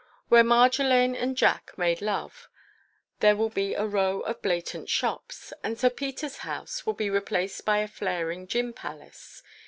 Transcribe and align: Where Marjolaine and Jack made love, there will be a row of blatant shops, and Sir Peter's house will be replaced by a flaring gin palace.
Where 0.29 0.43
Marjolaine 0.43 1.15
and 1.15 1.37
Jack 1.37 1.73
made 1.77 2.01
love, 2.01 2.49
there 3.19 3.35
will 3.35 3.51
be 3.51 3.75
a 3.75 3.85
row 3.85 4.21
of 4.21 4.41
blatant 4.41 4.89
shops, 4.89 5.53
and 5.63 5.77
Sir 5.77 5.91
Peter's 5.91 6.37
house 6.37 6.87
will 6.87 6.95
be 6.95 7.11
replaced 7.11 7.65
by 7.65 7.77
a 7.77 7.87
flaring 7.87 8.47
gin 8.47 8.73
palace. 8.73 9.43